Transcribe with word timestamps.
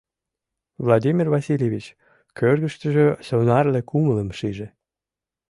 Владимир 0.85 1.27
Васильевич 1.33 1.85
кӧргыштыжӧ 2.37 3.05
сонарле 3.27 3.81
кумылым 3.89 4.29
шиже: 4.37 4.67